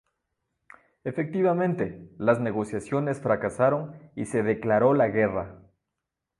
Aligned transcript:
Efectivamente, 1.03 2.09
las 2.17 2.39
negociaciones 2.39 3.21
fracasaron 3.21 3.93
y 4.15 4.25
se 4.25 4.41
declaró 4.41 4.95
la 4.95 5.09
guerra. 5.09 5.61